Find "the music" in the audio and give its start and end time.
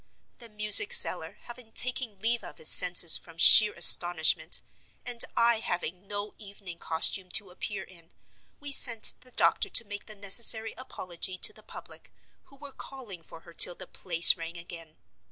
0.39-0.93